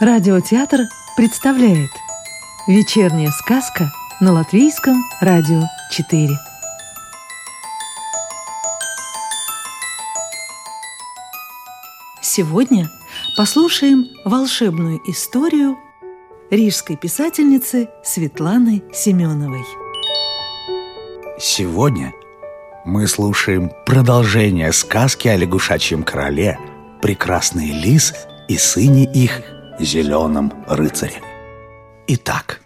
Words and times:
Радиотеатр 0.00 0.82
представляет 1.16 1.90
Вечерняя 2.68 3.32
сказка 3.32 3.90
на 4.20 4.32
Латвийском 4.32 5.02
радио 5.20 5.62
4 5.90 6.38
Сегодня 12.22 12.88
послушаем 13.36 14.06
волшебную 14.24 15.00
историю 15.10 15.76
рижской 16.48 16.94
писательницы 16.94 17.88
Светланы 18.04 18.84
Семеновой. 18.92 19.64
Сегодня 21.40 22.12
мы 22.84 23.08
слушаем 23.08 23.72
продолжение 23.84 24.72
сказки 24.72 25.26
о 25.26 25.34
лягушачьем 25.34 26.04
короле, 26.04 26.56
прекрасный 27.02 27.72
лис 27.72 28.14
и 28.46 28.56
сыне 28.56 29.04
их, 29.12 29.42
зеленом 29.80 30.52
рыцаре. 30.66 31.20
Итак, 32.06 32.60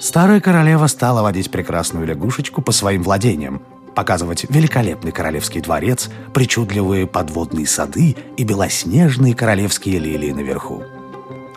старая 0.00 0.40
королева 0.40 0.86
стала 0.86 1.22
водить 1.22 1.50
прекрасную 1.50 2.06
лягушечку 2.06 2.62
по 2.62 2.72
своим 2.72 3.02
владениям, 3.02 3.62
показывать 3.94 4.46
великолепный 4.48 5.12
королевский 5.12 5.60
дворец, 5.60 6.10
причудливые 6.32 7.06
подводные 7.06 7.66
сады 7.66 8.16
и 8.36 8.44
белоснежные 8.44 9.34
королевские 9.34 9.98
лилии 9.98 10.32
наверху. 10.32 10.82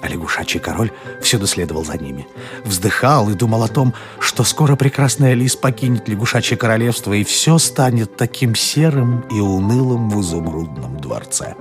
А 0.02 0.08
лягушачий 0.10 0.60
король 0.60 0.92
всюду 1.22 1.48
следовал 1.48 1.86
за 1.86 1.98
ними. 1.98 2.28
Вздыхал 2.66 3.30
и 3.30 3.36
думал 3.36 3.64
о 3.64 3.70
том, 3.70 3.94
что 4.20 4.44
скоро 4.44 4.76
прекрасная 4.76 5.34
лис 5.34 5.56
покинет 5.56 6.10
лягушачье 6.10 6.58
королевство, 6.58 7.14
и 7.14 7.24
все 7.24 7.58
станет 7.58 8.18
таким 8.18 8.54
серым 8.54 9.22
и 9.32 9.40
унылым 9.40 10.10
в 10.10 10.20
изумрудном 10.20 10.98
дворце. 10.98 11.56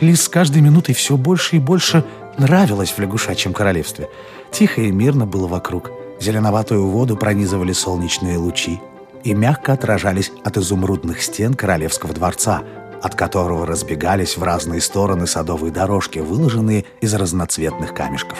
Лис 0.00 0.22
с 0.22 0.28
каждой 0.28 0.62
минутой 0.62 0.94
все 0.94 1.16
больше 1.16 1.56
и 1.56 1.60
больше 1.60 2.04
нравилась 2.38 2.90
в 2.90 2.98
лягушачьем 2.98 3.52
королевстве. 3.52 4.08
Тихо 4.52 4.82
и 4.82 4.90
мирно 4.90 5.26
было 5.26 5.46
вокруг. 5.46 5.90
Зеленоватую 6.20 6.86
воду 6.86 7.16
пронизывали 7.16 7.72
солнечные 7.72 8.38
лучи 8.38 8.80
и 9.24 9.34
мягко 9.34 9.72
отражались 9.72 10.32
от 10.44 10.56
изумрудных 10.56 11.22
стен 11.22 11.54
королевского 11.54 12.14
дворца– 12.14 12.62
от 13.02 13.14
которого 13.14 13.66
разбегались 13.66 14.36
в 14.36 14.42
разные 14.42 14.80
стороны 14.80 15.26
садовые 15.26 15.72
дорожки, 15.72 16.18
выложенные 16.18 16.84
из 17.00 17.14
разноцветных 17.14 17.94
камешков. 17.94 18.38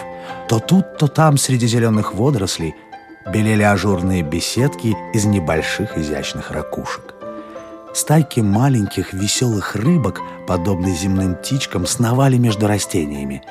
То 0.48 0.58
тут, 0.58 0.98
то 0.98 1.08
там 1.08 1.36
среди 1.38 1.66
зеленых 1.66 2.14
водорослей 2.14 2.74
белели 3.32 3.62
ажурные 3.62 4.22
беседки 4.22 4.96
из 5.12 5.24
небольших 5.24 5.96
изящных 5.98 6.50
ракушек. 6.50 7.14
Стайки 7.94 8.40
маленьких 8.40 9.12
веселых 9.12 9.74
рыбок, 9.74 10.22
подобные 10.46 10.94
земным 10.94 11.34
птичкам, 11.34 11.86
сновали 11.86 12.36
между 12.36 12.66
растениями. 12.66 13.42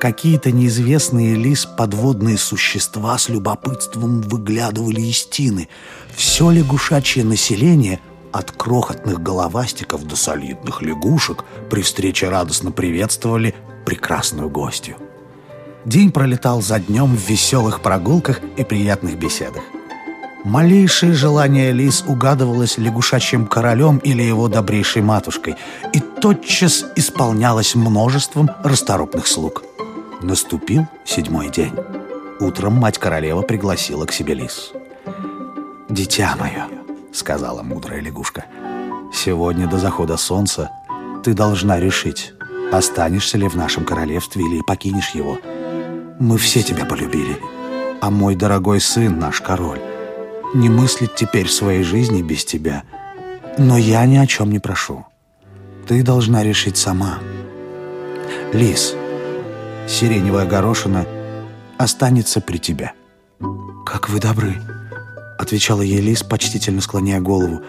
Какие-то 0.00 0.50
неизвестные 0.52 1.34
лис 1.34 1.66
подводные 1.66 2.38
существа 2.38 3.16
с 3.18 3.28
любопытством 3.28 4.22
выглядывали 4.22 5.00
из 5.00 5.24
тины. 5.26 5.68
Все 6.14 6.50
лягушачье 6.50 7.24
население– 7.24 8.00
от 8.34 8.50
крохотных 8.50 9.22
головастиков 9.22 10.04
до 10.08 10.16
солидных 10.16 10.82
лягушек 10.82 11.44
при 11.70 11.82
встрече 11.82 12.28
радостно 12.28 12.72
приветствовали 12.72 13.54
прекрасную 13.86 14.50
гостью. 14.50 14.96
День 15.84 16.10
пролетал 16.10 16.60
за 16.60 16.80
днем 16.80 17.14
в 17.14 17.30
веселых 17.30 17.80
прогулках 17.80 18.40
и 18.56 18.64
приятных 18.64 19.16
беседах. 19.20 19.62
Малейшее 20.44 21.14
желание 21.14 21.72
лис 21.72 22.04
угадывалось 22.06 22.76
лягушачьим 22.76 23.46
королем 23.46 23.96
или 23.96 24.22
его 24.22 24.48
добрейшей 24.48 25.00
матушкой 25.00 25.56
и 25.94 26.00
тотчас 26.00 26.84
исполнялось 26.96 27.74
множеством 27.74 28.50
расторопных 28.62 29.26
слуг. 29.26 29.64
Наступил 30.20 30.86
седьмой 31.06 31.48
день. 31.50 31.72
Утром 32.40 32.74
мать-королева 32.74 33.40
пригласила 33.40 34.04
к 34.04 34.12
себе 34.12 34.34
лис. 34.34 34.72
«Дитя 35.88 36.36
мое», 36.38 36.66
сказала 37.14 37.62
мудрая 37.62 38.00
лягушка. 38.00 38.44
«Сегодня 39.14 39.66
до 39.66 39.78
захода 39.78 40.18
солнца 40.18 40.70
ты 41.24 41.32
должна 41.32 41.80
решить, 41.80 42.34
останешься 42.70 43.38
ли 43.38 43.48
в 43.48 43.56
нашем 43.56 43.84
королевстве 43.84 44.44
или 44.44 44.60
покинешь 44.60 45.10
его. 45.10 45.38
Мы 46.20 46.36
все 46.36 46.62
тебя 46.62 46.84
полюбили, 46.84 47.38
а 48.02 48.10
мой 48.10 48.34
дорогой 48.34 48.80
сын, 48.80 49.18
наш 49.18 49.40
король, 49.40 49.80
не 50.54 50.68
мыслит 50.68 51.16
теперь 51.16 51.48
своей 51.48 51.82
жизни 51.82 52.22
без 52.22 52.44
тебя. 52.44 52.84
Но 53.58 53.76
я 53.76 54.06
ни 54.06 54.16
о 54.16 54.26
чем 54.26 54.50
не 54.50 54.60
прошу. 54.60 55.04
Ты 55.86 56.02
должна 56.02 56.42
решить 56.42 56.76
сама. 56.76 57.18
Лис, 58.52 58.94
сиреневая 59.86 60.46
горошина 60.46 61.06
останется 61.76 62.40
при 62.40 62.58
тебе». 62.58 62.92
«Как 63.84 64.08
вы 64.08 64.18
добры!»— 64.18 64.56
отвечала 65.38 65.82
ей 65.82 66.00
Лис, 66.00 66.22
почтительно 66.22 66.80
склоняя 66.80 67.20
голову. 67.20 67.62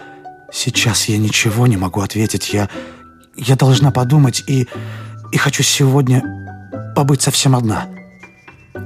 «Сейчас 0.50 1.06
я 1.06 1.18
ничего 1.18 1.66
не 1.66 1.76
могу 1.76 2.00
ответить. 2.00 2.54
Я... 2.54 2.70
я 3.36 3.56
должна 3.56 3.90
подумать 3.90 4.42
и... 4.46 4.66
и 5.32 5.36
хочу 5.36 5.62
сегодня 5.62 6.22
побыть 6.94 7.22
совсем 7.22 7.54
одна». 7.54 7.95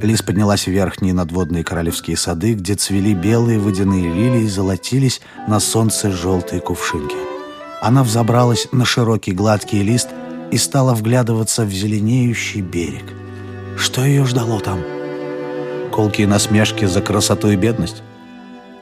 Лис 0.02 0.22
поднялась 0.22 0.64
в 0.64 0.70
верхние 0.70 1.14
надводные 1.14 1.64
королевские 1.64 2.16
сады, 2.16 2.54
где 2.54 2.74
цвели 2.74 3.14
белые 3.14 3.58
водяные 3.58 4.12
лилии 4.12 4.44
и 4.44 4.48
золотились 4.48 5.20
на 5.48 5.60
солнце 5.60 6.10
желтые 6.10 6.60
кувшинки. 6.60 7.16
Она 7.82 8.04
взобралась 8.04 8.68
на 8.72 8.84
широкий 8.84 9.32
гладкий 9.32 9.82
лист 9.82 10.08
и 10.50 10.56
стала 10.56 10.94
вглядываться 10.94 11.64
в 11.64 11.70
зеленеющий 11.70 12.60
берег. 12.60 13.04
Что 13.76 14.04
ее 14.04 14.24
ждало 14.26 14.60
там? 14.60 14.80
Колкие 15.92 16.26
насмешки 16.26 16.84
за 16.84 17.00
красоту 17.00 17.50
и 17.50 17.56
бедность? 17.56 18.02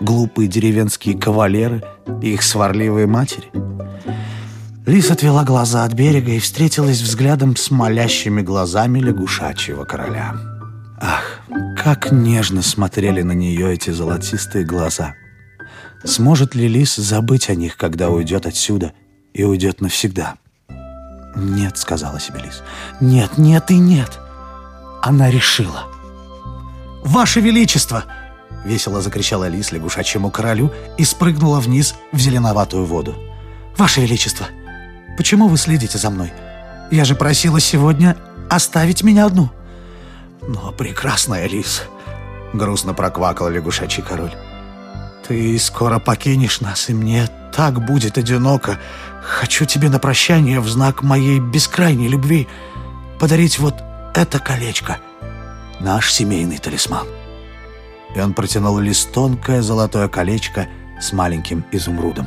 глупые 0.00 0.48
деревенские 0.48 1.18
кавалеры 1.18 1.82
и 2.22 2.34
их 2.34 2.42
сварливые 2.42 3.06
матери. 3.06 3.50
Лис 4.86 5.10
отвела 5.10 5.44
глаза 5.44 5.84
от 5.84 5.92
берега 5.92 6.32
и 6.32 6.38
встретилась 6.38 7.00
взглядом 7.00 7.56
с 7.56 7.70
молящими 7.70 8.40
глазами 8.40 9.00
лягушачьего 9.00 9.84
короля. 9.84 10.34
Ах, 11.00 11.40
как 11.76 12.10
нежно 12.10 12.62
смотрели 12.62 13.22
на 13.22 13.32
нее 13.32 13.72
эти 13.72 13.90
золотистые 13.90 14.64
глаза. 14.64 15.14
Сможет 16.04 16.54
ли 16.54 16.68
лис 16.68 16.96
забыть 16.96 17.50
о 17.50 17.54
них, 17.54 17.76
когда 17.76 18.10
уйдет 18.10 18.46
отсюда 18.46 18.92
и 19.32 19.44
уйдет 19.44 19.80
навсегда? 19.80 20.36
«Нет»,— 21.36 21.76
сказала 21.78 22.18
себе 22.18 22.40
лис. 22.40 22.62
«Нет, 23.00 23.38
нет 23.38 23.70
и 23.70 23.78
нет». 23.78 24.18
Она 25.02 25.30
решила. 25.30 25.86
«Ваше 27.04 27.40
Величество!»— 27.40 28.04
весело 28.64 29.00
закричала 29.00 29.46
лис 29.46 29.70
лягушачьему 29.70 30.30
королю 30.30 30.72
и 30.96 31.04
спрыгнула 31.04 31.60
вниз 31.60 31.94
в 32.10 32.18
зеленоватую 32.18 32.84
воду. 32.86 33.14
«Ваше 33.76 34.00
Величество, 34.00 34.46
почему 35.16 35.46
вы 35.46 35.56
следите 35.56 35.96
за 35.98 36.10
мной? 36.10 36.32
Я 36.90 37.04
же 37.04 37.14
просила 37.14 37.60
сегодня 37.60 38.16
оставить 38.50 39.04
меня 39.04 39.26
одну». 39.26 39.50
«Но, 40.46 40.72
прекрасная 40.72 41.46
лис»,— 41.46 41.82
грустно 42.52 42.94
проквакал 42.94 43.48
лягушачий 43.48 44.02
король, 44.02 44.34
«ты 45.26 45.58
скоро 45.58 45.98
покинешь 45.98 46.60
нас, 46.60 46.88
и 46.88 46.94
мне 46.94 47.28
так 47.54 47.84
будет 47.84 48.16
одиноко. 48.16 48.78
Хочу 49.22 49.66
тебе 49.66 49.90
на 49.90 49.98
прощание 49.98 50.60
в 50.60 50.68
знак 50.68 51.02
моей 51.02 51.40
бескрайней 51.40 52.08
любви 52.08 52.48
подарить 53.18 53.58
вот 53.58 53.74
это 54.14 54.38
колечко, 54.38 54.98
наш 55.80 56.12
семейный 56.12 56.58
талисман» 56.58 57.06
и 58.14 58.20
он 58.20 58.34
протянул 58.34 58.78
лист 58.78 59.12
тонкое 59.12 59.62
золотое 59.62 60.08
колечко 60.08 60.66
с 61.00 61.12
маленьким 61.12 61.64
изумрудом. 61.72 62.26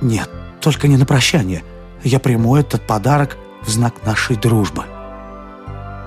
«Нет, 0.00 0.30
только 0.60 0.88
не 0.88 0.96
на 0.96 1.06
прощание. 1.06 1.62
Я 2.02 2.18
приму 2.18 2.56
этот 2.56 2.86
подарок 2.86 3.36
в 3.62 3.70
знак 3.70 3.94
нашей 4.04 4.36
дружбы 4.36 4.84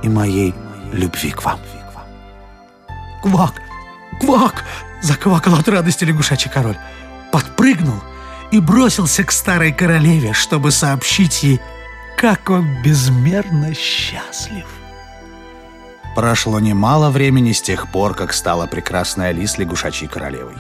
и 0.04 0.10
моей 0.10 0.54
любви 0.92 1.32
к 1.32 1.44
вам». 1.44 1.60
«Квак! 3.22 3.62
Квак!»— 4.22 4.64
заквакал 5.02 5.56
от 5.56 5.68
радости 5.68 6.06
лягушачий 6.06 6.50
король. 6.50 6.78
Подпрыгнул 7.32 8.02
и 8.52 8.60
бросился 8.60 9.24
к 9.24 9.32
старой 9.32 9.74
королеве, 9.74 10.34
чтобы 10.34 10.72
сообщить 10.72 11.44
ей, 11.44 11.60
как 12.18 12.50
он 12.50 12.82
безмерно 12.82 13.74
счастлив. 13.74 14.66
Прошло 16.16 16.60
немало 16.60 17.12
времени 17.12 17.52
с 17.52 17.62
тех 17.62 17.92
пор, 17.92 18.16
как 18.16 18.34
стала 18.34 18.66
прекрасная 18.66 19.32
лис 19.32 19.58
лягушачьей 19.58 20.10
королевой. 20.10 20.56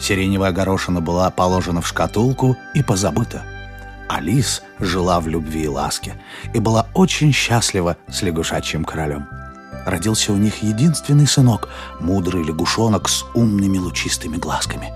Сиреневая 0.00 0.52
горошина 0.52 1.00
была 1.00 1.30
положена 1.30 1.80
в 1.80 1.86
шкатулку 1.86 2.56
и 2.74 2.82
позабыта. 2.82 3.44
А 4.08 4.20
лис 4.20 4.62
жила 4.78 5.20
в 5.20 5.28
любви 5.28 5.64
и 5.64 5.68
ласке 5.68 6.14
и 6.54 6.60
была 6.60 6.86
очень 6.94 7.32
счастлива 7.32 7.96
с 8.08 8.22
лягушачьим 8.22 8.84
королем. 8.84 9.26
Родился 9.84 10.32
у 10.32 10.36
них 10.36 10.62
единственный 10.62 11.26
сынок, 11.26 11.68
мудрый 12.00 12.42
лягушонок 12.42 13.08
с 13.08 13.24
умными 13.34 13.78
лучистыми 13.78 14.36
глазками. 14.36 14.92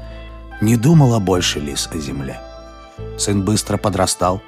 Не 0.61 0.77
думала 0.77 1.19
больше 1.19 1.61
лис 1.61 1.89
о 1.93 1.99
земле. 1.99 2.41
Сын 3.19 3.45
быстро 3.45 3.77
подрастал, 3.77 4.43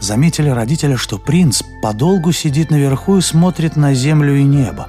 заметили 0.00 0.48
родители, 0.50 0.94
что 0.96 1.18
принц 1.18 1.62
подолгу 1.82 2.32
сидит 2.32 2.70
наверху 2.70 3.18
и 3.18 3.22
смотрит 3.22 3.76
на 3.76 3.94
землю 3.94 4.36
и 4.36 4.44
небо. 4.44 4.88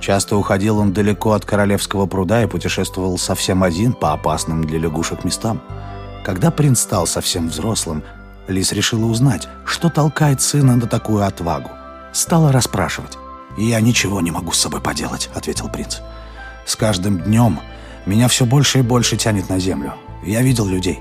Часто 0.00 0.36
уходил 0.36 0.78
он 0.78 0.92
далеко 0.92 1.32
от 1.32 1.44
королевского 1.44 2.06
пруда 2.06 2.42
и 2.42 2.46
путешествовал 2.46 3.18
совсем 3.18 3.62
один 3.62 3.92
по 3.92 4.12
опасным 4.12 4.64
для 4.64 4.78
лягушек 4.78 5.24
местам. 5.24 5.60
Когда 6.24 6.50
принц 6.50 6.80
стал 6.80 7.06
совсем 7.06 7.48
взрослым, 7.48 8.02
Лис 8.48 8.72
решила 8.72 9.06
узнать, 9.06 9.48
что 9.64 9.88
толкает 9.88 10.40
сына 10.40 10.76
на 10.76 10.86
такую 10.86 11.24
отвагу. 11.24 11.70
Стала 12.12 12.52
расспрашивать. 12.52 13.18
«Я 13.56 13.80
ничего 13.80 14.20
не 14.20 14.30
могу 14.30 14.52
с 14.52 14.60
собой 14.60 14.80
поделать»,— 14.80 15.30
ответил 15.34 15.68
принц. 15.68 15.98
«С 16.66 16.76
каждым 16.76 17.20
днем 17.20 17.60
меня 18.04 18.28
все 18.28 18.44
больше 18.44 18.80
и 18.80 18.82
больше 18.82 19.16
тянет 19.16 19.48
на 19.48 19.58
землю. 19.58 19.94
Я 20.24 20.42
видел 20.42 20.66
людей. 20.66 21.00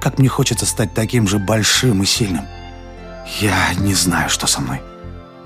Как 0.00 0.18
мне 0.18 0.28
хочется 0.28 0.66
стать 0.66 0.92
таким 0.92 1.28
же 1.28 1.38
большим 1.38 2.02
и 2.02 2.06
сильным. 2.06 2.44
Я 3.40 3.74
не 3.78 3.94
знаю, 3.94 4.28
что 4.28 4.46
со 4.46 4.60
мной». 4.60 4.80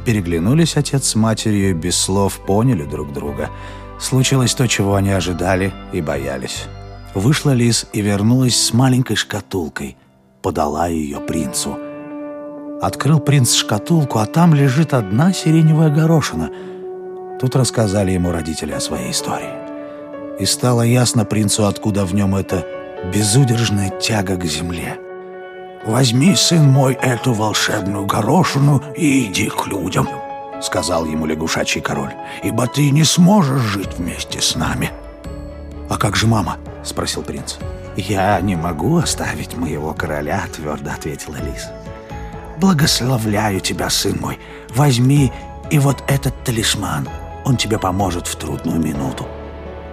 Переглянулись 0.04 0.76
отец 0.76 1.08
с 1.08 1.14
матерью 1.14 1.70
и 1.70 1.74
без 1.74 1.96
слов 1.96 2.38
поняли 2.46 2.84
друг 2.84 3.12
друга. 3.12 3.50
Случилось 4.00 4.54
то, 4.54 4.66
чего 4.66 4.94
они 4.94 5.10
ожидали 5.10 5.72
и 5.92 6.00
боялись. 6.00 6.64
Вышла 7.14 7.50
Лис 7.50 7.86
и 7.92 8.00
вернулась 8.00 8.56
с 8.56 8.72
маленькой 8.72 9.16
шкатулкой. 9.16 9.96
Подала 10.42 10.86
ее 10.86 11.18
принцу. 11.18 11.76
Открыл 12.80 13.18
принц 13.18 13.54
шкатулку, 13.54 14.20
а 14.20 14.26
там 14.26 14.54
лежит 14.54 14.94
одна 14.94 15.32
сиреневая 15.32 15.90
горошина. 15.90 16.50
Тут 17.40 17.56
рассказали 17.56 18.12
ему 18.12 18.30
родители 18.30 18.72
о 18.72 18.80
своей 18.80 19.10
истории. 19.10 19.50
И 20.38 20.46
стало 20.46 20.82
ясно 20.82 21.24
принцу, 21.24 21.66
откуда 21.66 22.04
в 22.04 22.14
нем 22.14 22.36
эта 22.36 22.64
безудержная 23.12 23.90
тяга 23.90 24.36
к 24.36 24.44
земле. 24.44 24.96
«Возьми, 25.84 26.34
сын 26.36 26.64
мой, 26.68 26.94
эту 26.94 27.32
волшебную 27.32 28.06
горошину 28.06 28.82
и 28.96 29.24
иди 29.24 29.48
к 29.48 29.66
людям»,— 29.66 30.08
сказал 30.62 31.04
ему 31.04 31.26
лягушачий 31.26 31.80
король, 31.80 32.14
«ибо 32.44 32.66
ты 32.68 32.90
не 32.90 33.04
сможешь 33.04 33.62
жить 33.62 33.98
вместе 33.98 34.40
с 34.40 34.54
нами». 34.54 34.90
«А 35.88 35.96
как 35.96 36.14
же 36.14 36.26
мама?»— 36.26 36.58
спросил 36.84 37.22
принц. 37.22 37.56
«Я 37.98 38.40
не 38.40 38.54
могу 38.54 38.98
оставить 38.98 39.56
моего 39.56 39.92
короля»,— 39.92 40.44
твердо 40.54 40.92
ответила 40.92 41.34
лис. 41.34 41.68
«Благословляю 42.58 43.58
тебя, 43.58 43.90
сын 43.90 44.16
мой. 44.20 44.38
Возьми 44.68 45.32
и 45.72 45.80
вот 45.80 46.04
этот 46.06 46.32
талисман. 46.44 47.08
Он 47.44 47.56
тебе 47.56 47.76
поможет 47.76 48.28
в 48.28 48.36
трудную 48.36 48.78
минуту». 48.78 49.26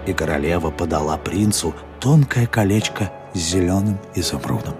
И 0.06 0.12
королева 0.12 0.70
подала 0.70 1.16
принцу 1.16 1.74
тонкое 1.98 2.46
колечко 2.46 3.10
с 3.34 3.38
зеленым 3.38 3.98
изумрудом. 4.14 4.76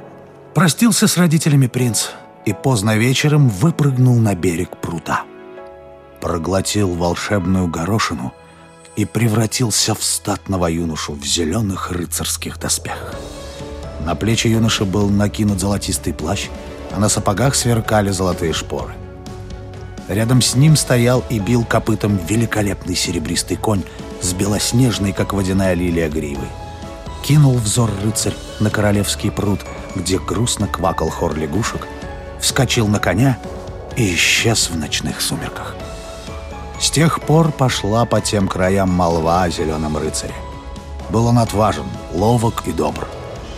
Простился 0.55 1.09
с 1.09 1.19
родителями 1.19 1.67
принц 1.67 2.11
и 2.45 2.53
поздно 2.53 2.97
вечером 2.97 3.49
выпрыгнул 3.49 4.15
на 4.21 4.37
берег 4.37 4.77
пруда. 4.81 5.23
Проглотил 6.21 6.95
волшебную 6.95 7.67
горошину 7.67 8.33
и 8.97 9.05
превратился 9.05 9.95
в 9.95 10.03
статного 10.03 10.67
юношу 10.67 11.13
в 11.13 11.25
зеленых 11.25 11.91
рыцарских 11.91 12.59
доспехах. 12.59 13.15
На 14.05 14.15
плечи 14.15 14.49
юноши 14.49 14.85
был 14.85 15.09
накинут 15.09 15.61
золотистый 15.61 16.13
плащ, 16.13 16.49
а 16.93 16.99
на 16.99 17.09
сапогах 17.09 17.55
сверкали 17.55 18.11
золотые 18.11 18.53
шпоры. 18.53 18.95
Рядом 20.09 20.41
с 20.41 20.55
ним 20.55 20.77
стоял 20.77 21.25
и 21.31 21.39
бил 21.39 21.65
копытом 21.65 22.19
великолепный 22.29 22.95
серебристый 22.95 23.57
конь 23.57 23.83
с 24.23 24.33
белоснежной, 24.33 25.13
как 25.13 25.33
водяная 25.33 25.75
лилия, 25.75 26.09
гривой. 26.09 26.49
Кинул 27.25 27.57
взор 27.59 27.91
рыцарь 28.05 28.35
на 28.61 28.71
королевский 28.71 29.31
пруд— 29.31 29.61
где 29.97 30.19
грустно 30.19 30.67
квакал 30.67 31.09
хор 31.11 31.35
лягушек, 31.37 31.87
вскочил 32.41 32.87
на 32.87 33.01
коня 33.01 33.39
и 33.97 34.15
исчез 34.15 34.69
в 34.71 34.77
ночных 34.77 35.21
сумерках. 35.21 35.75
С 36.81 36.91
тех 36.91 37.21
пор 37.21 37.53
пошла 37.53 38.05
по 38.05 38.21
тем 38.21 38.49
краям 38.49 38.91
молва 38.91 39.45
о 39.45 39.51
зеленом 39.51 39.97
рыцаре. 39.97 40.35
Был 41.11 41.27
он 41.27 41.39
отважен, 41.39 41.87
ловок 42.13 42.65
и 42.67 42.73
добр. 42.73 43.09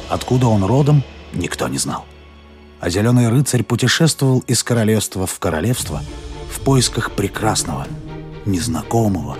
Откуда 0.08 0.46
он 0.46 0.64
родом, 0.64 1.02
никто 1.32 1.68
не 1.68 1.78
знал. 1.78 2.04
А 2.80 2.90
зеленый 2.90 3.28
рыцарь 3.28 3.64
путешествовал 3.64 4.40
из 4.46 4.62
королевства 4.62 5.26
в 5.26 5.38
королевство 5.38 6.00
в 6.50 6.60
поисках 6.60 7.12
прекрасного, 7.12 7.86
незнакомого 8.46 9.36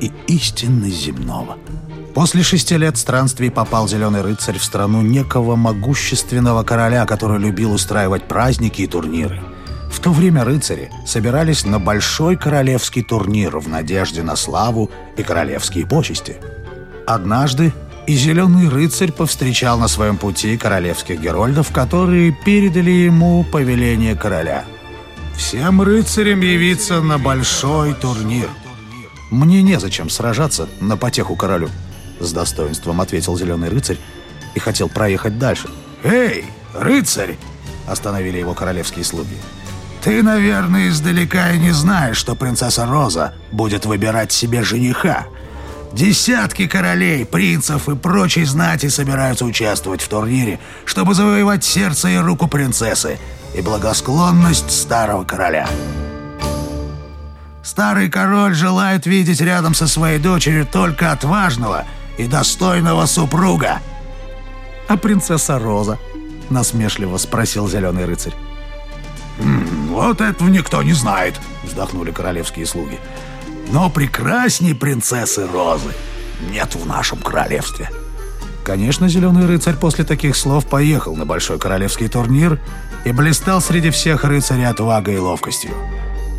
и 0.00 0.12
истинно 0.26 0.90
земного– 0.90 1.56
После 2.14 2.42
шести 2.42 2.76
лет 2.76 2.96
странствий 2.96 3.50
попал 3.50 3.86
Зеленый 3.86 4.22
Рыцарь 4.22 4.58
в 4.58 4.64
страну 4.64 5.00
некого 5.00 5.54
могущественного 5.54 6.64
короля, 6.64 7.06
который 7.06 7.38
любил 7.38 7.72
устраивать 7.72 8.24
праздники 8.24 8.82
и 8.82 8.86
турниры. 8.86 9.40
В 9.90 9.98
то 10.00 10.12
время 10.12 10.44
рыцари 10.44 10.90
собирались 11.04 11.64
на 11.64 11.78
большой 11.78 12.36
королевский 12.36 13.02
турнир 13.02 13.58
в 13.58 13.68
надежде 13.68 14.22
на 14.22 14.36
славу 14.36 14.90
и 15.16 15.22
королевские 15.22 15.86
почести. 15.86 16.36
Однажды 17.06 17.72
и 18.06 18.14
Зеленый 18.14 18.68
Рыцарь 18.68 19.12
повстречал 19.12 19.78
на 19.78 19.88
своем 19.88 20.16
пути 20.16 20.56
королевских 20.56 21.20
герольдов, 21.20 21.70
которые 21.72 22.32
передали 22.32 22.90
ему 22.90 23.44
повеление 23.44 24.16
короля. 24.16 24.64
«Всем 25.36 25.82
рыцарям 25.82 26.40
явиться 26.40 27.00
на 27.00 27.18
большой 27.18 27.94
турнир. 27.94 28.48
Мне 29.30 29.62
незачем 29.62 30.08
сражаться 30.08 30.68
на 30.80 30.96
потеху 30.96 31.36
королю». 31.36 31.68
С 32.20 32.32
достоинством 32.32 33.00
ответил 33.00 33.36
Зеленый 33.36 33.68
рыцарь 33.68 33.98
и 34.54 34.60
хотел 34.60 34.88
проехать 34.88 35.38
дальше. 35.38 35.68
«Эй, 36.04 36.44
рыцарь!» 36.74 37.36
Остановили 37.86 38.38
его 38.38 38.54
королевские 38.54 39.04
слуги. 39.04 39.36
«Ты, 40.02 40.22
наверное, 40.22 40.88
издалека 40.88 41.50
и 41.50 41.58
не 41.58 41.72
знаешь, 41.72 42.16
что 42.16 42.34
принцесса 42.34 42.86
Роза 42.86 43.34
будет 43.52 43.84
выбирать 43.86 44.32
себе 44.32 44.62
жениха. 44.62 45.26
Десятки 45.92 46.66
королей, 46.66 47.26
принцев 47.26 47.88
и 47.88 47.96
прочей 47.96 48.44
знати 48.44 48.88
собираются 48.88 49.44
участвовать 49.44 50.00
в 50.00 50.08
турнире, 50.08 50.58
чтобы 50.84 51.14
завоевать 51.14 51.64
сердце 51.64 52.08
и 52.08 52.16
руку 52.16 52.46
принцессы 52.48 53.18
и 53.54 53.60
благосклонность 53.60 54.70
старого 54.70 55.24
короля». 55.24 55.68
Старый 57.62 58.08
король 58.08 58.54
желает 58.54 59.06
видеть 59.06 59.40
рядом 59.40 59.74
со 59.74 59.86
своей 59.86 60.18
дочерью 60.18 60.66
только 60.66 61.12
отважного– 61.12 61.84
и 62.20 62.26
достойного 62.26 63.06
супруга. 63.06 63.80
А 64.88 64.96
принцесса 64.96 65.58
Роза? 65.58 65.98
Насмешливо 66.50 67.16
спросил 67.16 67.68
зеленый 67.68 68.04
рыцарь. 68.04 68.34
«Вот 69.90 70.20
этого 70.20 70.48
никто 70.48 70.82
не 70.82 70.92
знает»,— 70.92 71.34
вздохнули 71.64 72.10
королевские 72.10 72.66
слуги. 72.66 72.98
«Но 73.70 73.90
прекрасней 73.90 74.74
принцессы 74.74 75.46
Розы 75.46 75.90
нет 76.50 76.74
в 76.74 76.86
нашем 76.86 77.18
королевстве». 77.18 77.90
Конечно, 78.64 79.08
Зеленый 79.08 79.46
рыцарь 79.46 79.74
после 79.74 80.04
таких 80.04 80.36
слов 80.36 80.66
поехал 80.66 81.16
на 81.16 81.26
большой 81.26 81.58
королевский 81.58 82.08
турнир 82.08 82.60
и 83.04 83.12
блистал 83.12 83.60
среди 83.60 83.90
всех 83.90 84.24
рыцарей 84.24 84.66
отвагой 84.66 85.14
и 85.14 85.18
ловкостью. 85.18 85.72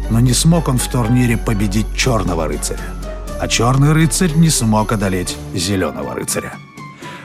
Но 0.10 0.20
не 0.20 0.34
смог 0.34 0.68
он 0.68 0.78
в 0.78 0.88
турнире 0.88 1.38
победить 1.38 1.96
Черного 1.96 2.48
рыцаря 2.48 2.80
а 3.42 3.48
черный 3.48 3.92
рыцарь 3.92 4.36
не 4.36 4.52
смог 4.52 4.92
одолеть 4.92 5.36
зеленого 5.56 6.14
рыцаря. 6.14 6.54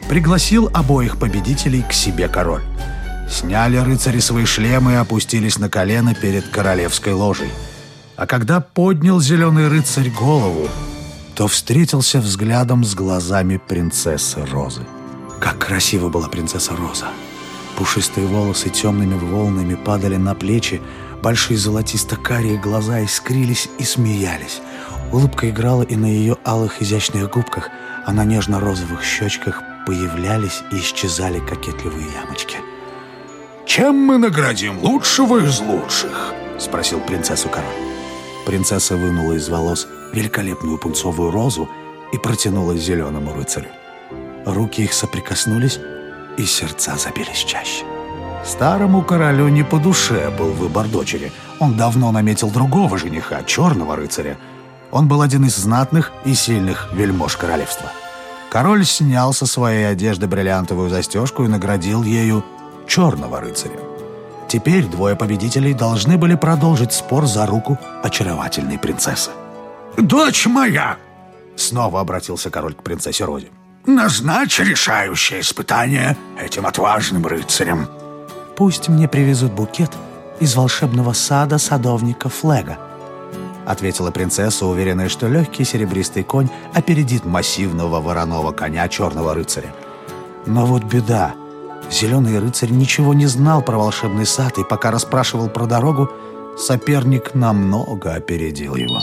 Пригласил 0.08 0.70
обоих 0.72 1.18
победителей 1.18 1.82
к 1.82 1.92
себе 1.92 2.26
король. 2.26 2.62
Сняли 3.28 3.76
рыцари 3.76 4.20
свои 4.20 4.44
шлемы 4.44 4.92
и 4.92 4.96
опустились 4.96 5.58
на 5.58 5.68
колено 5.68 6.14
перед 6.14 6.48
королевской 6.48 7.12
ложей. 7.12 7.50
А 8.16 8.26
когда 8.26 8.60
поднял 8.60 9.20
зеленый 9.20 9.68
рыцарь 9.68 10.10
голову, 10.10 10.68
то 11.34 11.48
встретился 11.48 12.18
взглядом 12.20 12.82
с 12.84 12.94
глазами 12.94 13.58
принцессы 13.58 14.44
Розы. 14.46 14.86
Как 15.38 15.58
красиво 15.58 16.08
была 16.08 16.28
принцесса 16.28 16.74
Роза! 16.74 17.08
Пушистые 17.76 18.26
волосы 18.26 18.70
темными 18.70 19.18
волнами 19.18 19.74
падали 19.74 20.16
на 20.16 20.34
плечи, 20.34 20.80
большие 21.22 21.58
золотисто-карие 21.58 22.56
глаза 22.58 23.04
искрились 23.04 23.68
и 23.78 23.84
смеялись. 23.84 24.62
Улыбка 25.12 25.50
играла 25.50 25.82
и 25.82 25.94
на 25.94 26.06
ее 26.06 26.38
алых 26.42 26.80
изящных 26.80 27.30
губках, 27.30 27.68
а 28.06 28.12
на 28.12 28.24
нежно-розовых 28.24 29.04
щечках 29.04 29.62
появлялись 29.86 30.62
и 30.72 30.76
исчезали 30.76 31.38
кокетливые 31.38 32.06
ямочки. 32.24 32.56
«Чем 33.66 33.96
мы 33.96 34.18
наградим 34.18 34.78
лучшего 34.78 35.44
из 35.44 35.60
лучших?»— 35.60 36.32
спросил 36.58 37.00
принцессу 37.00 37.48
король. 37.48 37.68
Принцесса 38.46 38.96
вынула 38.96 39.34
из 39.34 39.48
волос 39.48 39.88
великолепную 40.12 40.78
пунцовую 40.78 41.30
розу 41.30 41.68
и 42.12 42.16
протянула 42.16 42.76
зеленому 42.76 43.34
рыцарю. 43.34 43.68
Руки 44.46 44.82
их 44.84 44.92
соприкоснулись, 44.92 45.80
и 46.38 46.44
сердца 46.46 46.96
забились 46.96 47.44
чаще. 47.44 47.84
Старому 48.44 49.02
королю 49.02 49.48
не 49.48 49.64
по 49.64 49.78
душе 49.78 50.30
был 50.30 50.52
выбор 50.52 50.86
дочери. 50.86 51.32
Он 51.58 51.76
давно 51.76 52.12
наметил 52.12 52.50
другого 52.50 52.96
жениха, 52.96 53.42
черного 53.42 53.96
рыцаря, 53.96 54.38
он 54.92 55.08
был 55.08 55.20
один 55.20 55.44
из 55.44 55.56
знатных 55.56 56.12
и 56.24 56.34
сильных 56.34 56.88
вельмож 56.92 57.36
королевства. 57.36 57.92
Король 58.50 58.84
снял 58.84 59.32
со 59.32 59.44
своей 59.44 59.88
одежды 59.88 60.26
бриллиантовую 60.26 60.88
застежку 60.88 61.44
и 61.44 61.48
наградил 61.48 62.02
ею 62.02 62.44
черного 62.86 63.40
рыцаря. 63.40 63.78
Теперь 64.48 64.86
двое 64.86 65.16
победителей 65.16 65.74
должны 65.74 66.16
были 66.16 66.34
продолжить 66.34 66.92
спор 66.92 67.26
за 67.26 67.46
руку 67.46 67.78
очаровательной 68.02 68.78
принцессы. 68.78 69.30
«Дочь 69.96 70.46
моя!» 70.46 70.96
Снова 71.56 72.00
обратился 72.00 72.50
король 72.50 72.74
к 72.74 72.82
принцессе 72.82 73.24
Розе. 73.24 73.48
«Назначь 73.86 74.60
решающее 74.60 75.40
испытание 75.40 76.16
этим 76.38 76.66
отважным 76.66 77.26
рыцарям». 77.26 77.88
«Пусть 78.56 78.88
мне 78.88 79.08
привезут 79.08 79.52
букет 79.52 79.90
из 80.40 80.54
волшебного 80.54 81.12
сада 81.12 81.58
садовника 81.58 82.28
Флега», 82.28 82.78
ответила 83.66 84.10
принцесса, 84.10 84.64
уверенная, 84.64 85.08
что 85.08 85.28
легкий 85.28 85.64
серебристый 85.64 86.22
конь 86.22 86.48
опередит 86.72 87.24
массивного 87.24 88.00
вороного 88.00 88.52
коня 88.52 88.88
черного 88.88 89.34
рыцаря. 89.34 89.74
Но 90.46 90.64
вот 90.64 90.84
беда. 90.84 91.34
Зеленый 91.90 92.38
рыцарь 92.38 92.70
ничего 92.70 93.14
не 93.14 93.26
знал 93.26 93.62
про 93.62 93.78
волшебный 93.78 94.26
сад, 94.26 94.58
и 94.58 94.64
пока 94.64 94.90
расспрашивал 94.90 95.48
про 95.48 95.66
дорогу, 95.66 96.10
соперник 96.58 97.34
намного 97.34 98.14
опередил 98.14 98.76
его. 98.76 98.98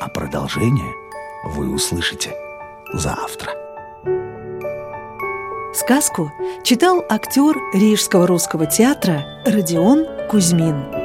А 0.00 0.08
продолжение 0.08 0.94
вы 1.44 1.72
услышите 1.72 2.34
завтра. 2.92 3.52
Сказку 5.74 6.32
читал 6.64 7.04
актер 7.08 7.56
Рижского 7.72 8.26
русского 8.26 8.66
театра 8.66 9.24
Родион 9.46 10.06
Кузьмин. 10.30 10.97